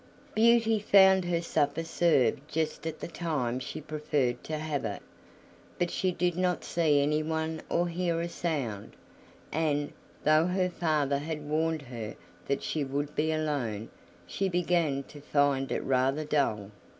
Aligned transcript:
Beauty 0.33 0.79
found 0.79 1.25
her 1.25 1.43
supper 1.43 1.83
served 1.83 2.39
just 2.47 2.87
at 2.87 2.99
the 3.01 3.07
time 3.07 3.59
she 3.59 3.79
preferred 3.79 4.43
to 4.45 4.57
have 4.57 4.83
it, 4.83 4.99
but 5.77 5.91
she 5.91 6.11
did 6.11 6.35
not 6.35 6.63
see 6.63 7.03
anyone 7.03 7.61
or 7.69 7.87
hear 7.87 8.19
a 8.19 8.27
sound, 8.27 8.95
and, 9.51 9.93
though 10.23 10.47
her 10.47 10.69
father 10.71 11.19
had 11.19 11.47
warned 11.47 11.83
her 11.83 12.15
that 12.47 12.63
she 12.63 12.83
would 12.83 13.13
be 13.15 13.31
alone, 13.31 13.89
she 14.25 14.49
began 14.49 15.03
to 15.03 15.21
find 15.21 15.71
it 15.71 15.83
rather 15.83 16.25
dull. 16.25 16.71